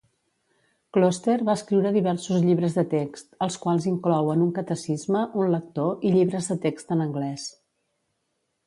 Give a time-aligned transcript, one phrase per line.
[0.95, 6.19] Kloster va escriure diversos llibres de text, els quals inclouen un catecisme, un lector i
[6.19, 7.47] llibres de text en anglès.